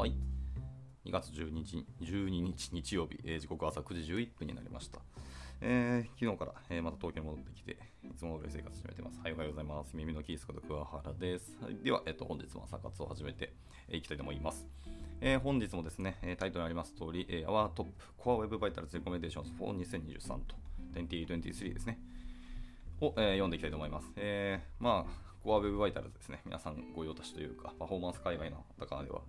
[0.00, 0.14] はい。
[1.04, 4.98] 2月12日 ,12 日日曜日、えー、時刻朝9時11分になりました。
[5.60, 9.20] えー、昨日から、えー、また東京に戻ってきて、いつも通り生活始めてます。
[9.22, 9.94] はい、おはようございます。
[9.94, 11.54] 耳のキースこと桑原です。
[11.62, 13.48] はい、では、えっ、と、本日も朝活を始めてい、
[13.90, 14.66] えー、きたいと思います。
[15.20, 20.56] えー、本日もですね、タイトルにあります通り、えー、Our Top Core Web Vitals Recommendations for 2023と
[20.94, 21.98] 2023ですね、
[23.02, 24.10] を、えー、読んでいきたいと思います。
[24.16, 26.40] えー、まあ、コアウェブバイタルズですね。
[26.44, 29.22] 皆さんご用達というか、パフォーマンス海外の方では、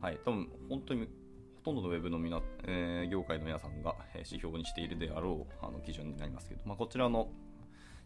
[0.00, 1.06] はい、多分本当に
[1.56, 7.28] ほとんどのウェブのみな、えー、業界の皆さんが指標にしているであろうあの基準になりますけど、まあ、こちらの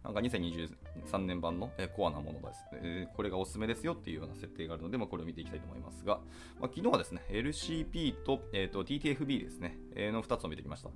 [0.04, 6.20] なんか2023年版の、コアなものです、えこれがおすすめですよっていうような設定があるので、まあ、これを見ていきたいと思いますが、
[6.60, 10.90] まあ、昨日はですね、LCP と,、えーと、TTFB ですね、の2つを見てきました。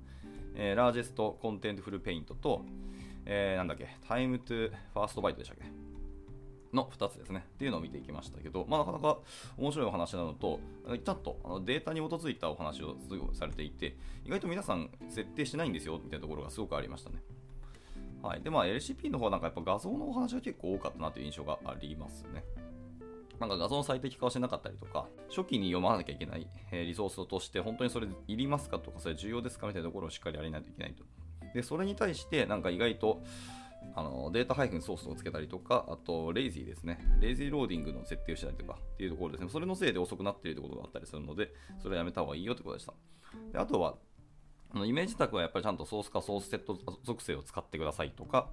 [0.55, 2.63] えー、 Largest Contentful Paint と、
[3.25, 5.92] えー、なんだっけ、 Time to First Byte でしたっけ
[6.73, 7.45] の2つですね。
[7.55, 9.19] っていうのを見ていきましたけど、まあ、なかなか
[9.57, 12.97] 面白いお話なのと、ちゃんとあのデータに基づいたお話を
[13.33, 17.17] されていて、意外と皆さん設定してないんですよみたいなところがすごくありましたね。
[18.21, 18.41] はい。
[18.41, 22.43] で、まあ、LCP の方はなんかやっぱ画像のお話が結構多かったなという印象がありますね。
[23.39, 31.03] なんか画像の最適化をしてなかったりとか、初期に読まなきゃいけないリソースとして、本当にそれいりますかとか、それ重要ですかみたいなところをしっかりやらないといけないと。
[31.53, 33.21] で、それに対して、なんか意外と、
[33.95, 36.99] あのデータ配布にソースをつけたりとか、あと、 lazy ですね。
[37.19, 39.49] lazy loading の設定をしたりとかっていうところですね。
[39.49, 42.93] それのせいで遅くなっているということがあったりするので、それはやめた方がいいよということでした。
[43.51, 43.95] であとは、
[44.71, 48.49] あのイメージタグはやっぱりちゃんと src か srcset 属性を使ってくださいとか、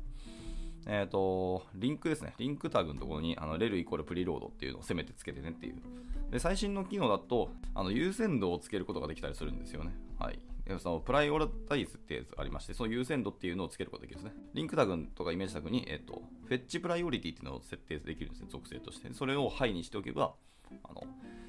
[0.87, 2.35] えっ、ー、と、リンクですね。
[2.39, 5.77] リンクタグのところに、あの、 rel イコール preload っていうのをせめてつけてねっていう。
[6.31, 9.93] で、最新の機能だと、あの、優先度をつけることができたりするんですよね。
[10.19, 10.39] はい。
[10.79, 14.43] そのプライオリタイズってやつありまして、その優先度っていうのをつけることができるんですね。
[14.55, 19.13] リンクタグとかイメージタグに、えっ、と、フェッチプライオリティっていうのを設定できるんですね、属性として。
[19.13, 20.35] それをハイにしておけば、
[20.85, 21.03] あの、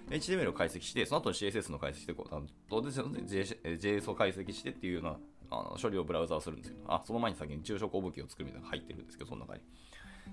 [0.09, 5.17] HTML を解析して、その後に CSS の解析して、こう、どうですよね、JS を解析してっていうような
[5.51, 9.61] あの処理をブラウザーするんですけど、あ、その前に先に抽象項武器を作るみたいなのが入ってるんですけど、その中に。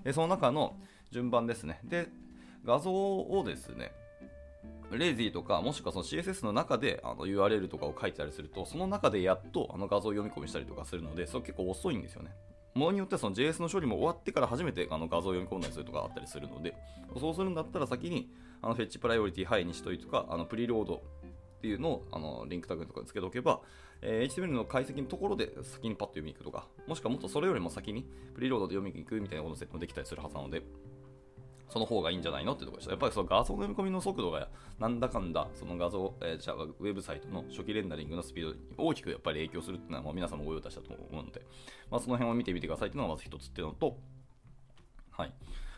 [0.05, 0.77] で、その中の
[1.11, 1.81] 順番ですね。
[1.85, 2.09] で、
[2.65, 3.93] 画像をですね、
[4.91, 12.31] レイジーとか、もしくはその CSS の中であの URL とかを書いてたりすると、その中でやっとあの画像を読み込みしたりとかするので、それ結構遅いんですよね。
[12.75, 16.75] ものによってはその JS の処理も終わってから初めてあの画像を読み込んだりするとかあったりするので、
[17.19, 18.31] そうするんだったら先に
[18.63, 21.03] あのフェッチプライオリティハイにしといてとか、あのプリロード
[21.59, 23.61] っていうのをあのリンクタグとかにつけておけば、
[24.01, 30.63] えー、HTML の解析のところで先にパッと読みに行くとか、もしくはもっとそれよりも先にプリロードで読みに行くみたいなことのセットもできたりするはずなので、
[31.69, 32.93] その方がいいんじゃないのってところでした。
[32.93, 34.49] やっぱりその画像の読み込みの速度が
[34.79, 41.43] なんだかんだ、その画像、えー、じゃあウェブサイトの初期レンダリングのスピードに大きくやっぱり影響するっていうのはもう皆さんもご用達だと思うので、
[41.91, 43.99] まあ、その辺を見てみてくださいっていうのがまず一つっていうのと、
[45.11, 45.33] はい。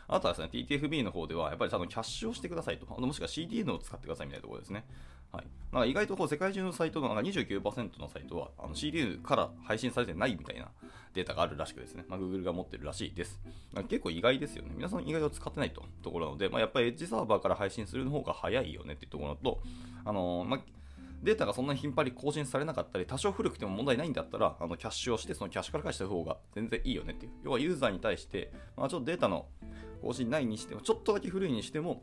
[0.07, 2.85] あとはですね、TTFB の方では、やっぱりちゃんとキャッシュをしてくださいと。
[2.89, 4.85] あのもしくは CDN を使ってくださいみたいなところですね。
[5.31, 10.69] はい、なんか意外とこう世界中のサイトのなんか29%のサイトはあの CDN から配信されてないみたいな
[11.13, 13.39] データがあるらしくですね、まあ、Google が持ってるらしいです。
[13.89, 14.71] 結構意外ですよね。
[14.75, 19.59] 皆さん意外と使ってないとところなので、まあ、やっぱりエッジサーバーから配信する方が早いよねっていうところと、
[20.05, 20.59] あのー、まあ
[21.23, 27.31] データがそんなに頻繁に更新されなかったり、多少古くても問題ないんだったら、あのキャッシュをして、そのキャッシュから返した方が全然いいよねっていう。
[27.43, 29.45] 要はユーザーに対して、まあ、ちょっとデータの
[30.01, 32.01] 更新ないにしても、ちょっとだけ古いにしても、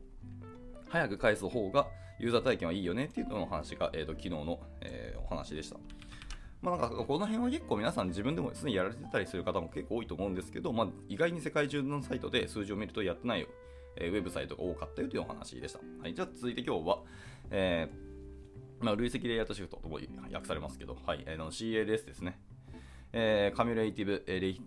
[0.88, 1.86] 早く返す方が
[2.18, 5.76] ユーザー体験はいいよねっていうのの話が、えーと、昨日の、えー、お話でした。
[6.60, 13.46] まあ、なんかこの辺は結構皆さん自分でもすでにやられてたりする方も結構多いと思うんですけど、まあ、意外に世界中のサイトで数字を見るとやってないよ、
[13.96, 15.78] えー、ウェブサイトが多かったよというお話でした。
[16.02, 16.98] はい、じゃあ続いて今日は、
[17.50, 20.00] えーまあ、累積レイアウトシフトとも
[20.32, 22.40] 訳されますけど、はい、えー、の CLS ですね。
[23.12, 24.60] えー、カミュレイティブレイ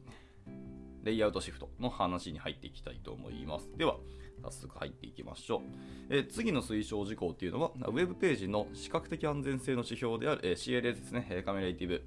[1.03, 3.69] レイアウトシフトの話に入っていきたいと思います。
[3.77, 3.97] では、
[4.41, 5.61] 早速入っていきましょう。
[6.09, 12.03] え、次の推奨事項というのは、ウェブページの視覚的安全性の指標である、え、CLS ですね、カメライティブ、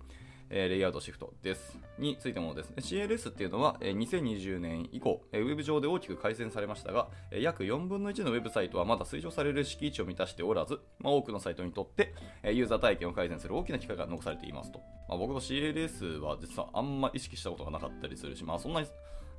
[0.57, 1.77] えレイアウトシフトです。
[1.99, 2.77] についてもですね。
[2.79, 12.15] CLS っていうのは、え2020年以降、えウェブ上で大きく改善されましたが、え約4分の1のウェブサイトはまだ推奨される敷地を満たしておらず、まあ、多くのサイトにとって、
[12.45, 14.79] えユーザー体験を改善する大きな機会が残されていますと。
[15.09, 18.87] まあ、僕の CLS は実はあんま意識したことがなかったりするし、まあそんなに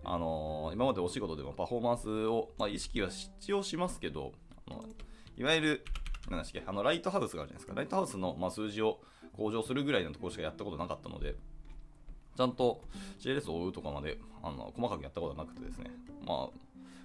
[0.03, 4.33] あのー、今までお仕事でもパフォーマンスを、まあ、意識は必要しますけど、
[4.69, 4.83] あの
[5.37, 5.85] いわゆる、
[6.29, 7.73] なんだっけ、あの、ライトハウスがあるじゃないですか。
[7.73, 8.99] ライトハウスの、まあ、数字を
[9.35, 11.35] 向上するぐらいのところしかやったことなかったので、
[12.35, 12.81] ちゃんと
[13.19, 15.91] CLS を追うとかまであの細かくやったことはなくてですね、
[16.25, 16.49] まあ、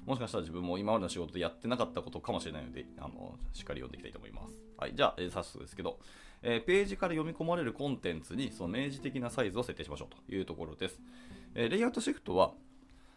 [0.06, 4.55] もしかしたら自分も今までの仕事でやってなかったことかもしれないので、あのしっかり読んでいきたいと思います。
[4.77, 5.99] はい、じゃあ、えー、早速ですけど、
[6.43, 11.00] えー、ページから読み込まれるコンテンツにその明示的なサイズを設定しましょうというところです。
[11.55, 12.53] えー、レイアウトシフトは、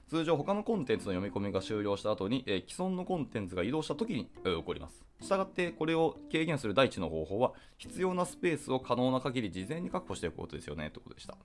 [0.10, 5.04] 通常他のコンテンツの読み込みが終了した後に、えー既存のコンテンツが移動した時に、えー起こります。
[5.22, 11.38] したがってこれを軽減する第一の方法は必要なスペースを可能な限り事前に確保しておくことですよねということでした。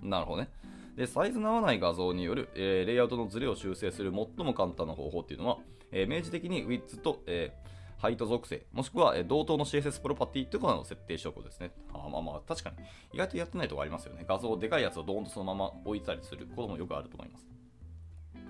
[0.00, 0.48] なるほどね。
[0.96, 5.58] で、サイズの合わない画像による、えーレイアウトのズレを修正する最も簡単な方法っていうのは、
[5.92, 11.70] え明示的にウィッツと、えーハイト属性、もしくは、同等の CSS プロパティっていうのを設定しておくことですね。
[11.94, 12.76] あまあまあ、確かに。
[13.14, 14.24] 意外とやってないとこありますよね。
[14.28, 17.46] 画像、でかいやつをドーンとそのまま置いたりすることもよくあると思います。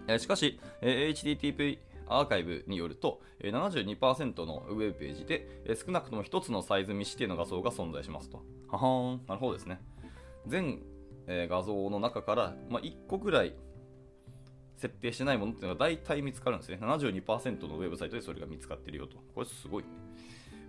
[0.09, 1.79] えーしかし、えー HTTP
[2.09, 8.43] アーカイブによると、えー72%のウェブページで、えー少なくとも1つのサイズ未指定の画像が存在しますと。
[8.69, 9.81] ははーん、なるほどですね。
[10.47, 10.83] 全、
[11.27, 13.55] えー画像の中から、まあ、1個ぐらい
[14.76, 16.78] 設定してないものっていうのが大体見つかるんですね。
[16.81, 19.17] 72%のウェブサイトでそれが見つかってるよと。
[19.34, 19.88] これすごいね。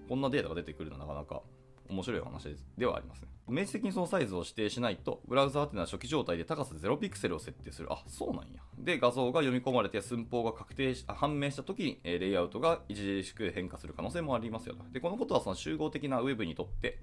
[0.08, 1.42] こんなデータが出てくるのはなかなか
[1.90, 3.28] 面白い話ではありますね。
[3.50, 7.88] 明示的にそのサイズを指定しないと、ブラウザーっていうのは初期状態で高さ0ピクセルを設定する。
[7.92, 8.62] あ、そうなんや。
[8.78, 14.84] で、画像が読み込まれて寸法が確定し判明したときに、レイアウトが著しく変化する可能性もありますよと。
[14.92, 17.00] で、このことはその集合的なウェブにとって、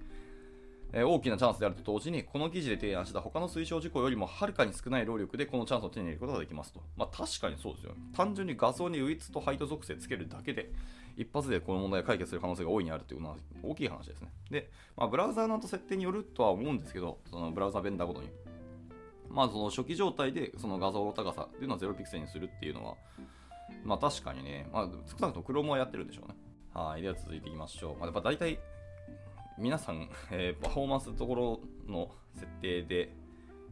[0.97, 6.81] え大きなチャンスであると同時に、この記事で提案した他の推奨事項よりもはるかに少ない労力でこのチャンスを手に入れることができますと。
[6.97, 7.95] まあ確かにそうですよ。
[8.17, 10.71] 単純に画像にウィッツとハイト属性つけるだけで、
[11.17, 14.31] 一発でこの問題を解決する可能性が大いにあるというのは大きい話ですね。
[14.51, 18.29] で、まあ、ブラウザーの設定によるとは思うんですけど、そのブラウザーベンダーごとに。
[19.31, 22.95] まあその初期状態でその画像の高さっていうのは0ピクセルにするっていうのは、
[23.85, 26.37] まあ確かにね、まあ少なくとも Chrome はやってるんでしょうね。
[26.73, 27.95] はい、では続いていきましょう。
[27.95, 28.59] まあ、やっぱ大体
[29.59, 33.15] 皆さん、えーパフォーマンスのところの設定で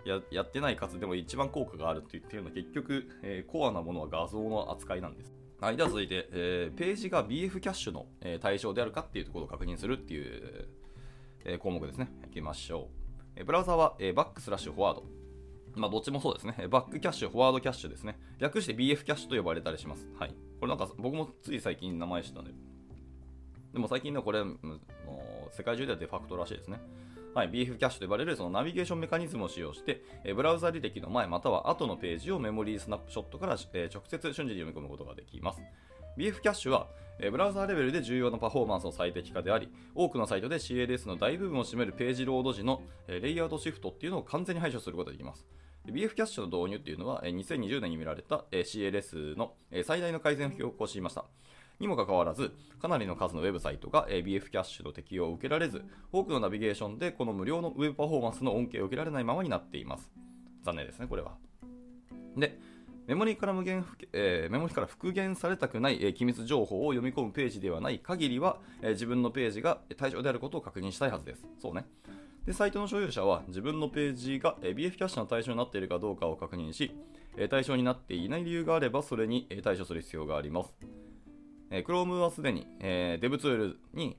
[0.04, 5.32] ややってないかつでも一番効果があるって言ってるのは結局、えーコアなものは画像の扱いなんです。
[5.60, 10.68] はい、では続いて、えーページが BF キャッシュの、え対象であるかっていうところを確認するっていう、
[11.44, 12.08] え項目ですね。
[12.26, 12.88] いきましょ
[13.36, 13.40] う。
[13.40, 15.04] えブラウザは、えバックスラッシュフォワード。
[15.74, 16.68] まあ、どっちもそうですね。
[16.68, 18.18] バックキャッシュ、フォワードキャッシュですね。
[18.38, 20.06] 略して BF キャッシュと呼ばれたりします。
[20.18, 20.34] はい。
[20.60, 22.52] これなんか僕もつい最近名前知ったんで。
[23.72, 24.42] でも最近はこれ、
[25.52, 26.80] 世界中ではデファクトらしいですね。
[27.34, 35.62] はい、BF キャッシュと呼ばれるそのナビゲーションメカニズムを使用して、えブラウザ履歴の前または後のページをメモリースナップショットから、え直接瞬時に読み込むことができます。
[36.18, 36.88] BF キャッシュは、
[37.18, 45.46] えブラウザーレベルで重要なパフォーマンスの最適化であり、多くのサイトで CLS の大部分を占めるページロード時の、えレイアウトシフトっていうのを完全に排除することができます。
[45.86, 51.24] BF キャッシュの導入っていうのは、えー2020年に見られた、え CLS の、え最大の改善を表行しました。
[51.80, 60.10] にもかかわらず、かなりの数のウェブサイトが BF キャッシュの適用を受けられず、多くのナビゲーションでこの無料のウェブパフォーマンスの恩恵を受けられないままになっています。
[60.62, 61.36] 残念ですね、これは。
[62.36, 62.58] で、
[63.06, 71.44] メモリから無限、えーメモリから復元されたくない、えー機密情報を読み込むページではない限りは、えー自分のページが対象であることを確認したいはずです。
[71.60, 71.84] そうね。
[72.46, 76.94] で、サイトの所有者は自分のページがえー BF キャッシュの対象になっているかどうかを確認し、
[77.36, 80.72] えー対象になっていない理由があれば、それにえー対処する必要があります。
[81.72, 84.16] えー Chrome はすでに、えー、Dev ツールに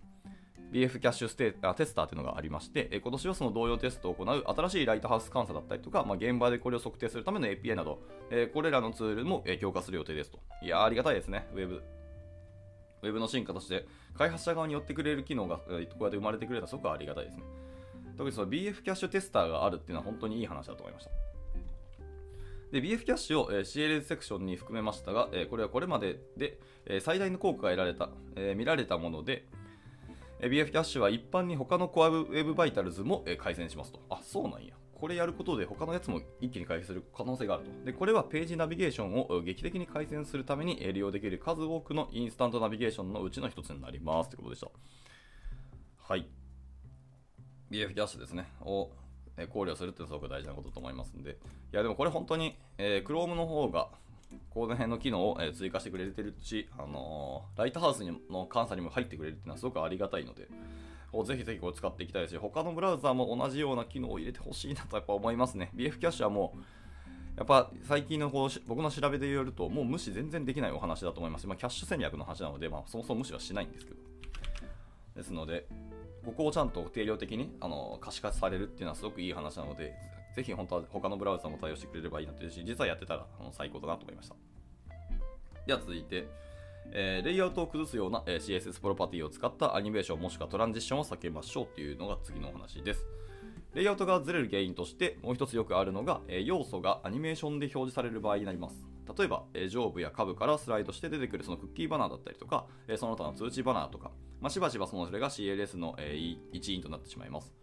[0.72, 8.00] BF キャッシュステあテスターというのがありまして、えー今年はその同様テストを行う新しいライトハウス監査だったりとか、まあ、現場でこれを測定するための API など、
[8.32, 10.40] えーこれらのツールも、えー強化する予定ですと。
[10.64, 11.84] いや、ありがたいですね、ウェブ。
[13.04, 13.86] ウェブの進化として、
[14.18, 17.44] 開発者側に寄ってくれる機能が、えーこうやって生まれてくれたらすごくありがたいですね。
[18.18, 21.12] 特にその BF キャッシュテスターがあるっていうのは本当にいい話だと思いました。
[22.74, 29.46] で BF キャッシュを、えー CLS セクションに含めましたが、えこれはこれまでで、え最大の効果が得られた、え見られたもので、
[30.40, 34.00] え BF キャッシュは一般に他のコアウェブバイタルズも、え改善しますと。
[34.10, 34.74] あ、そうなんや。
[34.96, 37.86] これやることで他のやつも一気に改善する可能性があると。
[37.86, 44.72] で、これはページナビゲーションを劇的に改善するために利用できる数多くのインスタントナビゲーションのうちの一つになりますということでした。
[45.98, 46.28] はい。
[47.70, 48.48] BF キャッシュですね。
[48.62, 48.90] を
[49.38, 51.32] え考慮するっていうのはすごく大事なことと思いますんで。
[51.32, 51.36] い
[51.72, 53.90] や、でもこれ本当に、えー Chrome の方が、
[54.50, 60.48] この辺の機能をえ追加してくれてるし、あのーライトハウスにの監査にも入ってくれるっていうのはすごくありがたいので、
[61.26, 65.72] ぜひぜひこれ使っていきたいし、他のブラウザーも同じような機能を入れてほしいなとやっぱ思いますね。
[65.76, 66.60] BF キャッシュはもう、
[67.38, 71.48] やっぱ最近のこう僕の調べでよると、もう無視全然できないお話だと思います。
[71.48, 73.98] まあ、キャッシュ戦略の話なので、まあ、そもそも無視はしないんですけど。
[75.16, 75.68] ですので、
[76.26, 79.94] ここをちゃんと定量的にあの可視化されるっていうのはすごくいい話なので、
[80.36, 84.36] ぜひ本当は他のブラウザも対応してくれればいいなというし、実はやってたらあの最高だなと思いました。
[85.66, 86.28] では続いて、
[86.92, 93.06] えーレイアウトを崩すような、えー CSS プロパティを使ったアニメーションもしくはトランジッションを避けましょうっていうのが次のお話です。
[93.74, 98.93] レイアウトがずれる原因としてもう一つよくあるのが、えー要素がアニメーションで表示される場合になります。
[99.18, 107.54] 例えば、えー上部や下部からスライドして出てくるそのクッキーバナーだったりとか、えーその他の通知バナーとか、まあ、しばしばそのそれが CLS の、えー一員となってしまいます。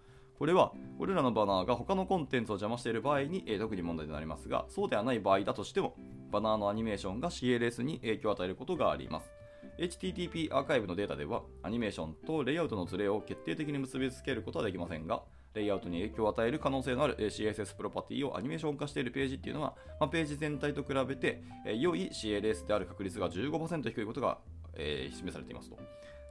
[0.40, 5.94] これは、これらのバナーが他のコンテンツを邪魔している場合に、えー、特に問題となりますが、そうではない場合だとしても、
[6.30, 9.30] バナーのアニメーションが CLS に影響を与えることがあります。
[9.78, 15.22] HTTP アーカイブのデータでは、アニメーションとレイアウトのズレを決定的に結びつけることはできませんが、
[15.54, 24.38] レイアウトに影響を与える可能性のある CSS プロパティをアニメーション化しているページっていうのは、まあ、ページ全体と比べて、え良い CLS である確率が15%低いことが、
[24.74, 25.78] えー、示されていますと。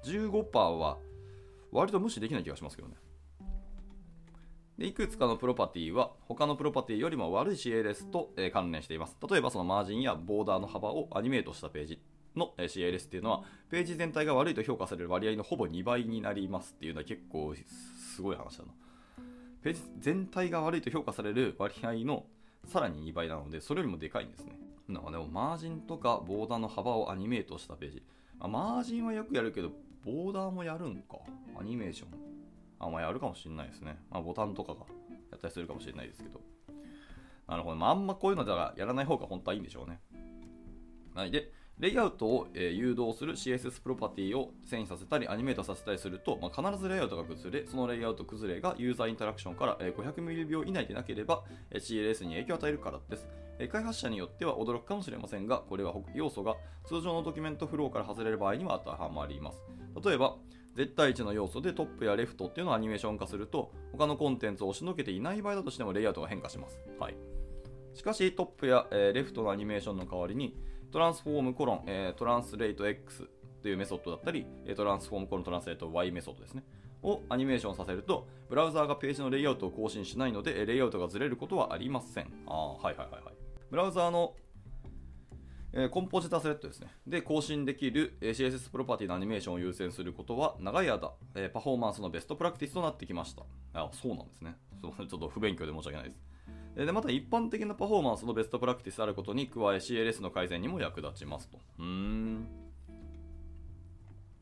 [0.05, 0.97] 15%は
[1.71, 2.95] 割と無視できない気がしますけどね。
[4.77, 9.17] でいくつかのプロパティは他のプロパティよりも悪い CLS と、え、関連しています。
[9.29, 12.01] 例えばそのマージンやボーダーの幅をアニメートしたページ
[12.33, 17.53] の CLS っていうのはページ全体が悪いと評価される割合のほぼ2倍になりますっていうのは結構
[18.15, 18.71] すごい話だな。
[19.61, 22.25] ページ全体が悪いと評価される割合の
[22.65, 24.57] さらに2倍なので、それよりもでかいんですね。
[24.87, 28.03] なんかでも、マージンとかボーダーの幅をアニメートしたページ。
[28.39, 29.71] あ、マージンはよくやるけど、
[30.03, 31.17] ボーダーもやるんか。
[31.59, 32.09] アニメーション。
[32.79, 33.97] あ、まあやるかもしれないですね。
[34.09, 34.79] まあボタンとかが
[35.31, 36.39] やったりするかもしれないですけど。
[37.47, 37.75] なるほど。
[37.75, 39.99] まああんまこういうのではやらない方が本当はいいんでしょうね。
[41.13, 41.31] はい。
[41.31, 53.27] で、レイアウトを、え誘導する CSS プロパティを遷移させたりアニメートさせたりすると、まあ、必ずレイアウトが崩れ、そのレイアウト崩れがユーザーインタラクションから、え500ミリ秒以内でなければ、え CLS に影響を与えるからです。
[53.71, 56.55] 開発者によっては驚くかもしれませんが、これは要素が
[56.85, 59.61] 通常のドキュメントフローから外れる場合には当てはまります。
[60.03, 60.35] 例えば、
[60.75, 66.79] 絶対値の要素で top や left っていうのをアニメーション化すると、他のコンテンツを押しのけていない場合だとしてもレイアウトが変化します。
[66.99, 67.15] はい。
[67.93, 70.55] しかし、 top や、え left のアニメーションの代わりに、
[70.91, 73.27] transform コロン、えー、 translate X
[73.61, 76.63] というメソッドだったり、 transform コロン translate Y メソッドですね。
[77.01, 82.25] をアニメーションさせると、ブラウザーがページのレイアウトを更新しないので、レイアウトがずれることはありません。
[82.47, 83.33] ああ、はいはいはいはい。
[83.69, 84.35] ブラウザーの、
[85.71, 86.87] えー、コンポジタスレットですね。
[87.07, 93.43] で、更新できる、え、CSS プロパティのアニメーションを優先することは、長い間、えー、パフォーマンスのベストプラクティスとなってきました。
[93.73, 94.57] あそうなんですね。
[94.81, 96.38] ちょっと不勉強で申し訳ないです。
[96.75, 101.59] でまた一般的なパフォーマンスのベストプラクティスあることに加え CLS の改善にも役立ちますと。
[101.79, 102.47] うん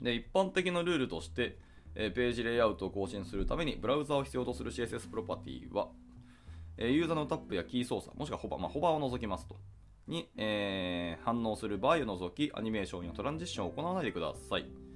[0.01, 1.57] で一般的なルールとして、
[1.95, 5.87] えページレイアウトを更新するためにブラウザを必要とする CSS プロパティは、
[6.77, 9.57] えユーザーのタップやキー操作、もしくはホバ、まあ、ホバーを除きますと。
[10.07, 14.86] に、えー、反応する場合を除き、アニメーションやトランジッションを行わないでください。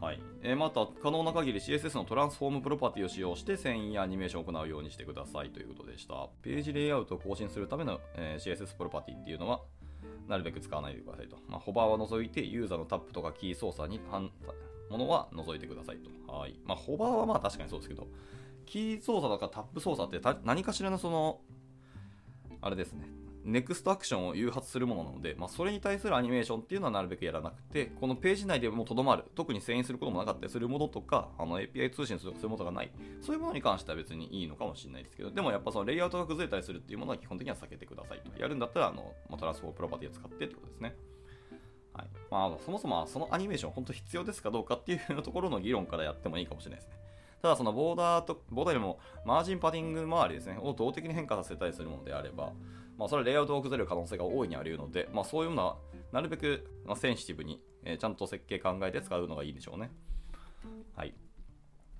[0.00, 0.22] はい。
[0.42, 6.28] えー、また可能な限り CSS のトランスフォームプロパティを使用して遷移やアニメーションを行うようにしてくださいということでした。
[6.42, 9.60] ページレイアウトを更新するための、えー、CSS プロパティっていうのは
[10.26, 14.30] なるべく使わないでくださいと、まあ、ホバーは除いてユーザーのタップとかキー操作に伴う
[14.88, 16.32] ものは除いてくださいと。
[16.32, 18.08] はい、まあ、ホバーはまあ確かにそうですけど
[18.66, 21.40] キー操作とかタップ操作って何かしらのその
[22.62, 23.06] あれですね。
[23.44, 38.40] next action を誘発するものなので、まあ、それに対するアニメーションっていうのはなるべくやらなくて、このページ内でもとどまる、特に遷移することもなかったりするものとか、あの API 通信するそういうものがない、そういうものに関しては別にいいのかもしれないですけど、でもやっぱそのレイアウトが崩れたりするっていうものは基本的には避けてくださいと。
[38.40, 40.94] やるんだったら、あのまあ、 transform プロパティを使ってってことですね。
[41.92, 46.94] はいまあ、そもそもそのアニメーション本当必要ですかどうかっていうところの議論からやってもいいかもしれないですね。
[47.42, 52.52] ただそのボーダーと、ボーダーよりもマージンパディング周りですね、を動的に変化させたりするものであれば、
[53.00, 55.78] まあ、それはレイアウトが崩れる可能性が大いにあるので、まあ、そういうのは
[56.12, 59.90] なるべく、まセンシティブに、え、ちゃんと設計考えて使うのがいいんでしょうね。
[60.94, 61.14] はい。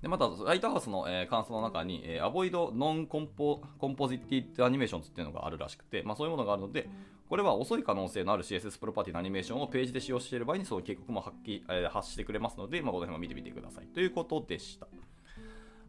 [0.03, 6.87] でまた、 Lighthouse の、えー、監査の中に、えー、 Avoid non-compo composited animations っていうのがあるらしくて、まあ、そういうものがあるので、
[7.27, 13.87] これは遅い可能性のある CSS プロパティのアニメーションをページで使用している場合に、その警告も発揮、えー、発してくれますので、まあ、この辺も見てみてください。
[13.87, 14.87] ということでした。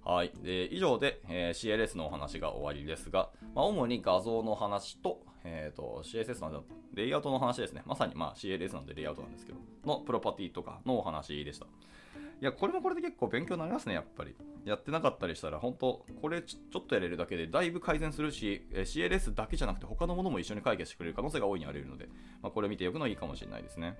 [0.04, 0.32] はい。
[0.42, 7.82] で以上で、えー、CLS のお話が終わりですが、まあ、主に画像の話と、えーと、CSS のレイアウトの話ですね。
[7.86, 11.66] まさに、まあ、CLS なんでレイアウトなんですけど、のプロパティとかのお話でした。
[11.66, 14.34] いや、これもこれで結構勉強になりますね、やっぱり。
[14.64, 22.08] やってなかったりしたら、本当これちょっとやれるだけでだいぶ改善するし、え CLS だけじゃなくて他のものも一緒に解決してくれる可能性が大いにあり得るので、
[22.42, 23.96] まあ、これ見ておくのいいかもしれないですね。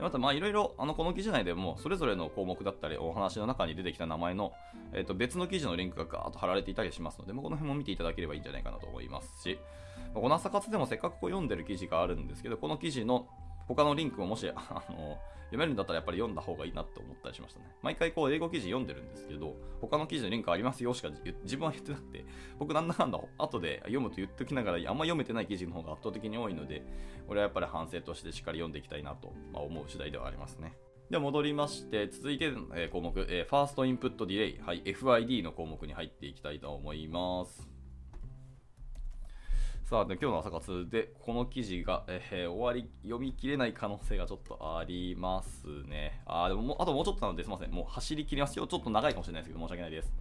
[0.00, 4.52] また、まあ、いろいろ、あの、この記事内でも、それぞれの項目だったり、お話の中に出てきた名前の、
[4.92, 9.58] えっ、ー、と、別の記事のリンクがガーッと貼られていたりしますので、まあ、この辺も見ていただければいいんじゃないかなと思いますし、
[10.14, 13.26] まあ、この朝活でもせっかくこう読んでる記事があるんですけど、この記事の
[13.68, 17.66] 他のリンクももし、あの、読めるんだったらやっぱり読んだ方がいいなって思ったりしましたね。
[17.82, 21.08] 毎回こう英語記事読んでるんですけど、他の記事のリンクありますよしか
[21.42, 22.24] 自分は言ってなくて、
[22.58, 26.82] 僕なんだかんだ後で読むと言っておきながら、あんま読めてない記事の方が圧倒的に多いので、
[27.26, 30.74] これはやっぱり反省としてしっかり読んでいきたいなと、ま思う次第ではありますね。
[31.10, 37.77] で戻りまして、続いての項目、え、ファーストインプットディレイ、はい、FID の項目に入っていきたいと思います。
[39.88, 46.20] さあ、で今日の朝活で、この記事が、えー、終わり、読み切れない可能性がちょっとありますね。
[46.26, 47.70] あ、でももあともうちょっとなので、すみません。
[47.70, 48.66] もう走り切りますよ。
[48.66, 50.12] ちょっと長いかもしれないですけど、申し訳ないです。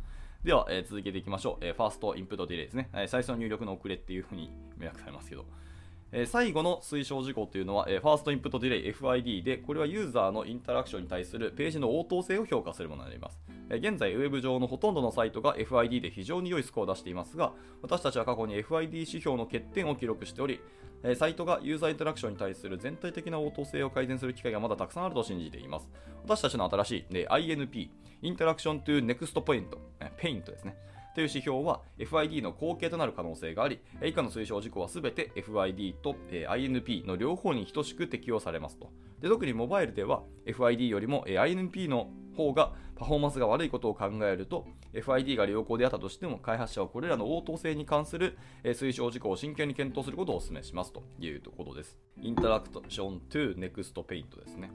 [0.41, 1.65] では、えー、続けていきましょう。
[1.65, 2.88] えー、 First Input Delay ですね。
[2.93, 5.43] え、最初の入力の遅れっていうふうに明約されますけど。
[6.11, 13.39] え、最後の推奨事項というのは、えー、 First Input Delay FID で、これはユーザーのインタラクションに対するページの応答性を評価するものになります。
[13.69, 20.61] え、現在、ウェブ上のほとんどのサイトが FID で非常に良いスコアを出していますが、私たちは過去に FID 指標の欠点を記録しており、
[21.03, 25.89] えサイトがユーザーインタラクションに対する全体的な応答性を改善する機会がまだたくさんあると信じています。
[26.23, 27.89] 私たちの新しい、ね、INP、
[28.21, 29.77] インタラクション to Next Point、
[30.17, 30.75] ペイントですね。
[31.17, 38.91] という指標は FID の後継となる可能性があり、以下の推奨事項はすべて FID と INP の両方に等しく適用されますと。
[39.19, 51.97] で特にモバイルでは FID よりも INP の方がパフォーマンスが悪いことを考えると FID が良好であったとしても開発者はこれらの応答性に関する推奨事項を真剣に検討することをお勧めしますというところです。
[52.21, 54.69] インタラクション to Next Paint ですね。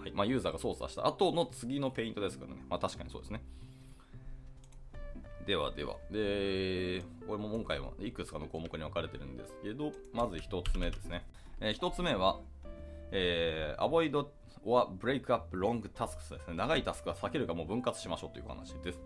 [0.00, 2.64] はいまあ、ユーザーが操作した後の次のペイントですからね。
[2.70, 3.42] まあ確かにそうですね。
[5.46, 5.96] ではでは。
[6.10, 11.24] で、これも今回はいくつかの項目に分かれてるんですけど、まず1つ目ですね。
[11.60, 12.40] えー、1つ目は、
[13.10, 14.26] えー、avoid
[14.64, 16.54] or break up long tasks ですね。
[16.54, 19.00] 長いタスクは避けるかもう分割しましょうという話です。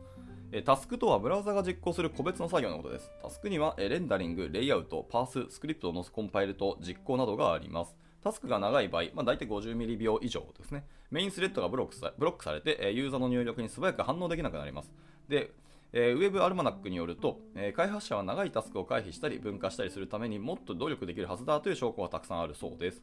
[0.53, 3.11] えタスクとはブラウザが実行する個別の作業のことです。
[3.23, 7.97] タスクにはレンダリング、レイアウト、パース、スクリプトのコンパイルと実行などがあります。
[8.23, 10.85] タスクが長い場合、まあ、大体50ミリ秒以上ですね。
[11.11, 14.93] メインスレッドがブロックさブロックされて、ユーザーの入力に素早く反応できなくなります。
[15.29, 15.53] で、
[15.93, 23.03] えー、ウェブアルマナックによると、えー、開発者は長いタスクを回避したり分化したりするためにもっと努力できるはずだという証拠はたくさんあるそうです。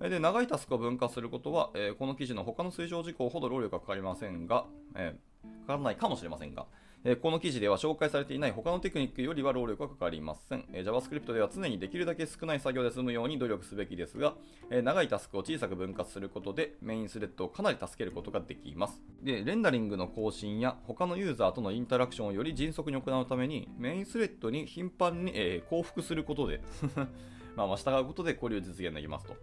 [0.00, 6.66] で長いタスクを分化することは、えー、この記事の他の推奨事項ほど労力がかかりませんが、えー、かからないかもしれませんが、
[7.08, 10.64] えこの記事では紹介されていない他のテクニックよりは労力がかかりません。
[10.72, 14.34] え JavaScript では常にできるだけ少ない作業で済むように努力すべきですが、
[14.70, 19.00] え長いタスクを小さく分割することでメインスレッドをかなり助けることができます。
[19.22, 26.60] で、レンダリングの更新や他のユーザーとのインタラクションをより迅速に行うためにメインスレッドに頻繁に、えー、降伏することで
[27.54, 29.36] まあ、従うことでこれを実現できますと。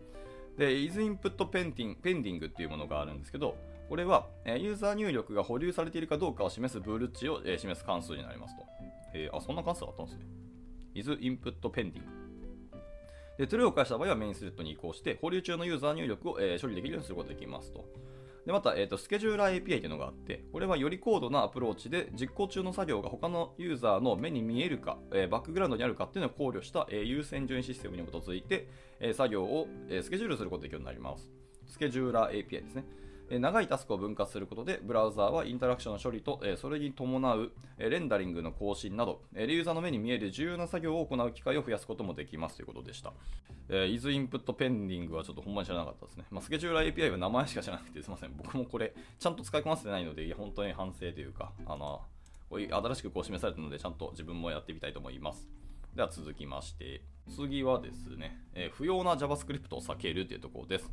[0.57, 3.55] で、is input pending, pending っていうものがあるんですけど、
[3.89, 8.63] これは、えユーザー入力が保留されているかどうかを示すブール値を、え示す関数になりますと。
[9.13, 10.25] えー、あ、そんな関数があったんですね。
[10.95, 12.01] is input pending。
[13.37, 17.85] で、トゥルーを返した場合はメインスレッドに移行して、保留中のユーザー入力を、え、処理できるようにすることができますと。
[18.45, 28.67] でまた、えーと、スケジューラー API というのがあって、これはより高度なアプローチで実行中の作業が他のユーザーの目に見えるか、えー、バックグラウンドにあるかっていうのを考慮した、えー、優先順位システムに基づいて、
[28.99, 31.31] えー、作業を、えスケジュールすることができるようになります。
[31.67, 32.83] スケジューラー API ですね。
[33.29, 43.13] 長いタスクを分割することで、ブラウザーはインタラクションの処理と、それに伴うレンダリングの更新など、ユーザーの目に見える重要な作業を行う機会を増やすこともできますということでした。
[43.69, 46.25] is input pending はちょっとほんまに知らなかったですね。
[46.29, 48.33] まあ、スケジューラー API は名前しか知らなくてすみません。
[48.35, 52.01] 僕もこれ、ちゃんと使いこなせてないので、いや本当に反省というか、あの、
[52.49, 55.47] こういう新しくこう示されたので、ちゃんと自分もやってみたいと思います。
[55.95, 57.01] では続きまして、
[57.35, 60.91] 次はですね、え不要な JavaScript を避けるというところです。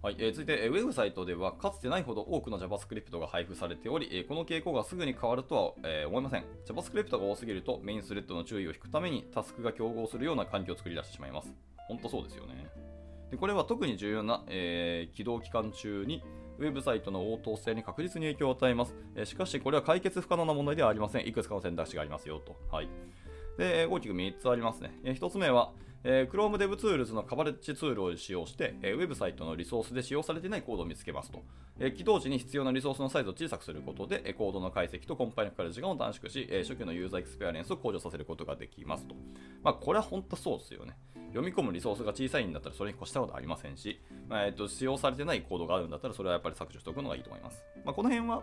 [0.00, 6.44] はいえー、続いて、え、ウェブサイトではかつてないほど多くの JavaScript が配布されており、えー、この傾向がすぐに変わるとは、え、思いません。
[6.66, 11.52] JavaScript が多すぎるとメインスレッドの注意を引くためにタスクが競合するような環境を作り出してしまいます。
[11.88, 12.68] 本当そうですよね。
[13.32, 16.22] でこれは特に重要な、え、起動期間中に
[16.58, 18.94] ウェブサイトの応答性に確実に影響を与えます。
[19.16, 21.26] え、しかし、これは解決不可能な問題ではありません。
[21.26, 22.56] いくつかの選択肢がありますよと。
[22.70, 22.88] はい。
[23.58, 24.96] で、大きく3つありますね。
[25.02, 25.72] え、1つ目は、
[26.04, 31.42] えー、Chrome DevTools のカバレッジツールを使用して、えー、ウェブサイトのリソースで使用されていないコードを見つけますと。
[31.80, 39.14] えー、起動時に必要なリソースのサイズを小さくすることで、え、コードの解析とコンパイルにかかる時間を短縮し、え、初期のユーザーエクスペリエンスを向上させることができますと。
[39.62, 40.96] まあ、これは本当そうですよね。
[41.28, 47.62] 読み込むリソースが小さいんだったらそれに越したことはありませんし、まあ、えーと、使用されてないコードがあるんだったらそれはやっぱり削除しておくのがいいと思います。
[47.84, 48.42] まあ、この辺は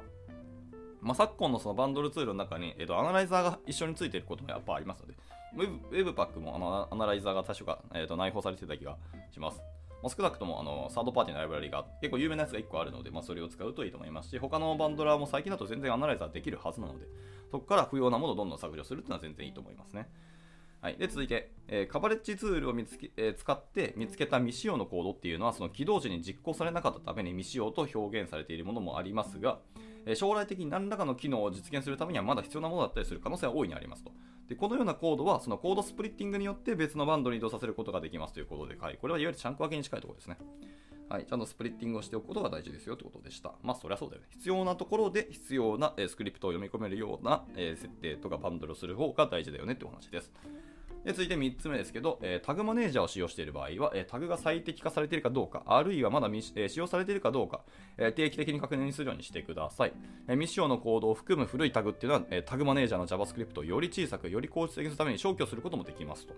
[1.06, 5.14] まあ、昨今のそのバンドルツールの中に、えーと、アナライザーが一緒についていることもやっぱありますので、
[5.56, 8.98] ウェブウェブパックもあのアナライザーが多種が、えーと、内包されてた気が
[9.32, 9.62] します。
[10.02, 17.06] まあ、少なくともあのサードパーティーのライブラリが結構有名なやつが1個あるので、まあ、それを使うといいと思いますし、他のバンドラーも最近だと全然アナライザーできるはずなので、
[17.52, 20.10] そこから不要なものをどんどん削除するっていうのは全然いいと思いますね。
[20.82, 29.58] はい、で続いて、えー、カバレッジツールを見つけ、えー、使って見つけた未使用のコードっていうのはその起動時に実行されなかったために未使用と表現されているものもありますが、
[30.14, 34.12] 将来的に何らかの機能を実現するためにはまだ必要なものだったりする可能性は大いにありますと。
[34.48, 40.38] でこのようなコードはそのコードスプリッティングによって別のバンドに移動させることができますということで、はい、これはいわゆるチャンク分けに近いところですね。
[41.08, 43.54] はい、ちゃんとスプリッティングをしておくことが大事ですよということでした。
[43.62, 44.28] まあ、そりゃそうだよね。
[44.32, 50.32] 必要なところで必要な、えスクリプトを読み込めるような、え設定とかバンドルをする方が大事だよねってお話です。
[51.06, 57.62] で続いて3つ目ですけど、えー、タグマネージャーを使用している場合は、えー、タグが最適化されているかどうか、あるいはまだ未、えー、使用されているかどうか、
[58.00, 59.94] え定期的に確認するようにしてください。
[60.28, 66.34] え未使用のコードを含む古いタグっていうのは、えタグマネージャーの JavaScript をより小さく、より効率的にするために消去することもできますと。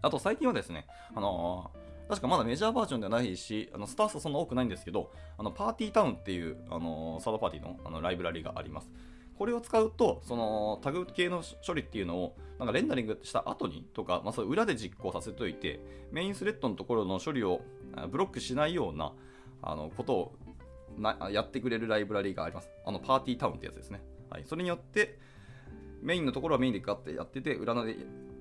[0.00, 1.70] あと最近はですね、あの
[2.08, 8.90] 確かまだメジャーバージョンではないし、あのスター数そんな多くないんですけど、あのパーティータウンっていう、あのサードパーティーのあのライブラリがあります。
[9.38, 17.60] これを使うと、そのタグ系の処理っていうのを、なんかレンダリングした後にとか、まあ、そ裏で実行させておいて、メインスレッドのところの処理を
[18.10, 19.12] ブロックしないような
[19.62, 20.34] あのことを
[20.98, 22.68] なやってくれるライブラリがあります。
[22.84, 24.02] あのパーティータウンってやつですね。
[24.28, 25.18] はい、それによって、
[26.02, 27.96] メインのところはメインでガッてやってて、裏ので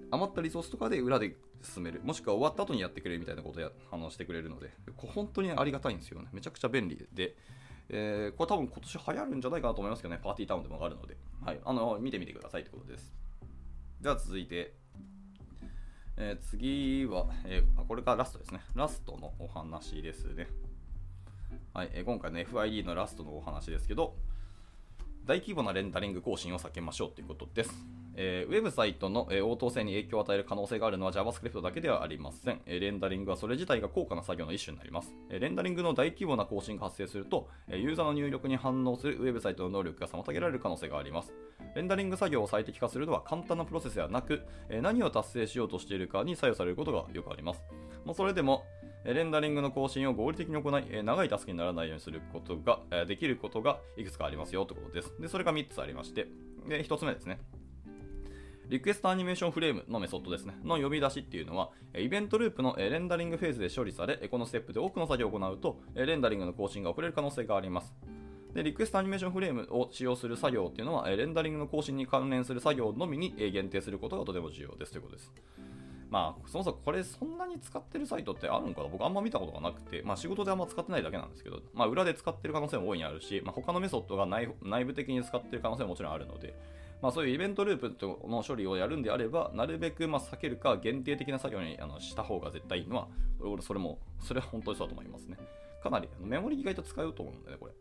[0.09, 6.27] 余ったリソースとかで裏で進める、もしくは終わった後にやってくれるみたいなことをやあのしてくれるので、本当にありがたいんですよね。
[6.33, 7.35] めちゃくちゃ便利で、
[7.89, 13.13] えー、これ多分今年流行るんじゃないかなと思いますけどね、パーティータウンでもあるので、はい、あの見てみてくださいということです。
[14.01, 14.73] では続いて、
[16.17, 18.61] えー、次は、えー、これがラストですね。
[18.75, 20.47] ラストのお話ですね。
[21.73, 24.15] はい、えー、今回の FID のラストのお話ですけど、
[25.25, 27.71] 大規模なレンダリング更新を避けましょうということです。
[28.17, 35.13] えー、ウェブサイトの、えー、応答性に影響を与える可能性があるのは JavaScript だけではありません、えー、レンダリングはそれ自体が高価な作業の一種になります。
[35.29, 41.33] えレンダリングの大規模な更新が発生すると、えユーザーの入力に反応するウェブサイトの能力が妨げられる可能性があります。
[41.75, 47.63] レンダリング作業を最適化するのは簡単なプロセスではなく、え何を達成しようとしているかに左右されることがよくあります。
[48.05, 48.65] まあ、それでも、
[49.03, 55.13] レンダリングの更新を合理的に行い、長いタスクにならないようにすることが、できることがいくつかありますよということです。
[55.19, 56.27] で、それが3つありまして、
[56.67, 57.39] で1つ目ですね。
[58.69, 67.95] requestAnimationFrame のメソッドですね、の呼び出しっていうのは、イベントループのレンダリングフェーズで処理され、このステップで多くの作業を行うと、レンダリングの更新が遅れる可能性があります。
[68.53, 75.31] でリクエストアニメーションフレームを使用する作業っていうのは、レンダリングの更新に関連する作業のみに限定することがとても重要ですということです。
[76.09, 78.87] まあ、そもそもこれそんなに使ってるサイトってあるのかな？
[78.87, 86.57] 僕あんま見たことがなくて、まあ仕事であんま使ってないだけなんですけど、まあ裏で使ってる可能性も大いにあるし、まあ他のメソッドが内部的に使ってる可能性ももちろんあるので、
[87.01, 93.07] まあ、そういうイベントループの処理をやるんであれば、なるべくま避けるか限定的な作業にあのした方が絶対いいのは、
[93.39, 95.37] 俺それも、それは本当にそうだと思いますね。
[95.83, 97.73] かなりメモリ意外と使うと思うんでね、これ。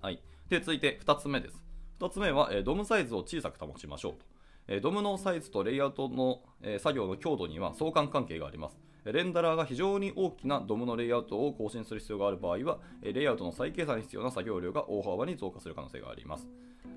[0.00, 0.22] はい。
[0.48, 1.62] で、続いて2つ目です。
[2.00, 4.18] 2つ目は、えドムサイズを小さく保ちましょうと。
[4.66, 8.78] えドムのサイズとレイアウトの、え作業の強度には相関関係があります。
[9.04, 16.48] レンダラーが非常に大きなドムのレイアウトを更新する必要がある場合は、レイアウトの再計算に必要な作業量が大幅に増加する可能性があります。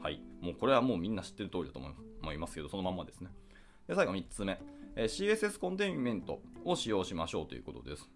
[0.02, 0.22] はい。
[0.42, 1.80] もうこれはもうみんな知ってる通りだと
[2.22, 3.30] 思いますけど、そのまんまですね。
[3.88, 4.60] で最後3つ目、
[4.96, 8.10] え CSS コンテインメントを使用しましょうということです。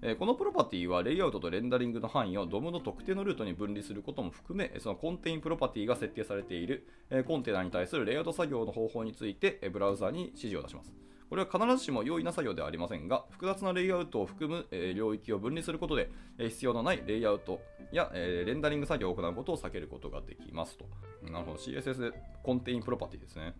[0.00, 10.92] えこのプロパティはレイアウトとレンダリングの範囲を DOM の特定のルートに分離することも含め、その contain プロパティが設定されている、えコンテナに対するレイアウト作業の方法について、えブラウザに指示を出します。
[11.28, 17.60] これは必ずしも容易な作業ではありませんが、複雑なレイアウトを含む、え領域を分離することで、え必要のないレイアウト
[17.92, 20.86] や、えレンダリング作業を行うことを避けることができますと。
[21.30, 23.54] なるほど、CSS コンテインプロパティですね。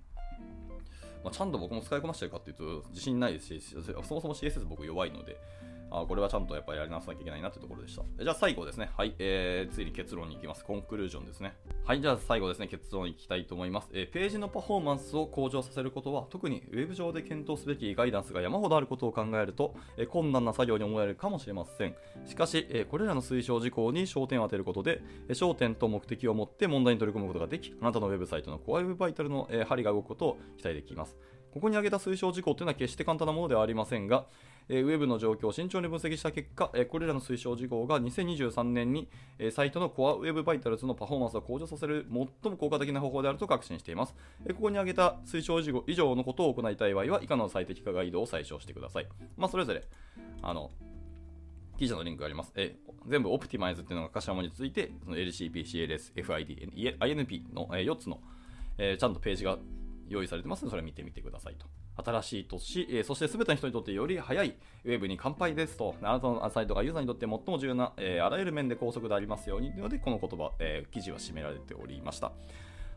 [1.23, 5.37] まあ、ちゃんと僕も使いこなしてるかっていうと自信ないですし、そもそも CSS 僕弱いので、
[5.91, 8.03] あこれはちゃんとやっぱりやり直さなきゃいけないなというところでした。
[8.23, 8.91] じゃあ最後ですね。
[8.97, 10.65] はい、えー、ついに結論に行きます。
[10.65, 11.57] コンクルージョンですね。
[11.85, 13.89] はい、じゃあ最後ですね、結論に行きたいと思います。
[13.93, 21.95] えー、ページのパフォーマンスを向上させることは、特にウェブ上で検討すべきガイダンスが山ほどあることを考えると、えー、困難な作業に思えるかもしれません。
[22.27, 31.17] しかし、えー、これらの推奨事項に焦点を当てることで、えー、焦点と目的を持って問題に取り組むことができ、あなたのウェブサイトのコアウェブバイタルの、えー、針が動くことを期待できます。
[31.53, 34.27] ここに挙げた推奨事項というのは決して簡単なものではありませんが、
[34.69, 39.09] えウェブの状況を慎重に分析した結果、えこれらの推奨事項が2023年に、
[39.39, 44.15] えサイトのコアウェブバイタルズのパフォーマンスを向上させる最も効果的な方法であると確信しています。
[44.45, 49.09] えここに挙げた推奨事項以上のことを行いたい場合は、以下の最適化ガイドを参照してください。
[49.37, 49.85] まあ、それぞれ、
[50.43, 50.71] あの、
[51.79, 52.53] 記事のリンクがあります。
[52.57, 58.21] え全部オプティマイズっていうのが頭文字ついて、LCP、CLS、FID、INP のえ4つの、
[58.77, 59.57] えちゃんとページが
[60.09, 61.67] 用意されてますので、それ見てみてくださいと。
[62.03, 72.33] 新しい年、えー、そして全ての人にとってより早いウェブに乾杯ですと、あなたのサイトがユーザーにとって最も重要な、えー、あらゆる面で高速でありますようにので、この言葉、えー、記事は締められておりました。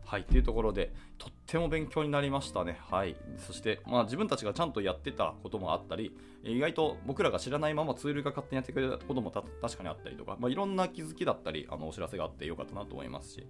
[0.04, 2.80] はい、というところで、とっても勉強になりましたね。
[2.90, 3.16] はい。
[3.38, 13.48] そして、まあ自分たちがちゃんとやってたこともあったり、意外と僕らが知らないままツールが勝手にやってくれたことも確かにあったりとか、まあいろんな気づきだったり、あのお知らせがあってよかったなと思いますし、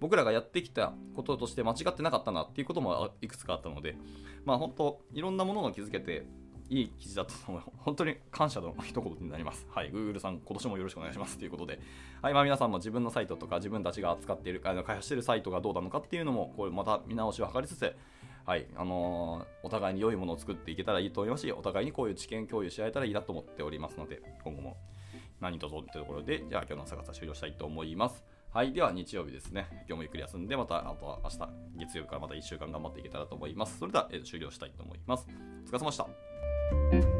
[0.00, 3.96] 僕らがやってきたこととして間違ってなかったなっていうこともいくつかあったので、
[4.44, 6.26] まあ本当、いろんなものを気づけて、
[6.68, 7.62] いい記事だったと思う。
[7.78, 9.66] 本当に感謝の一言になります。
[9.70, 9.92] はい。
[9.92, 11.78] Google さん、今年もよろしくお願いしますということで。
[12.22, 12.34] はい。
[12.34, 17.94] まあ皆さんも自分のサイトとか自分たちが扱っている、開発しているサイトがどうなのかっていうのも、こうまた見直しを図りつつ、
[18.44, 24.76] はい、あのーお互いに良いものを作っていけたらいいと思いますし、お互いにこういう知見共有し合えたらいいなと思っておりますので、今後も
[25.40, 28.24] 何卒というところで、じゃあ今日の朝方終了したいと思います。
[28.52, 31.38] はい、では日曜日ですね、今日もゆっくり休んで、またあとは明日、
[31.78, 33.78] 月曜日からまた1週間頑張っていけたらと思います。
[33.78, 35.26] それでは、えー終了したいと思います。
[35.66, 37.15] お疲れ様でした。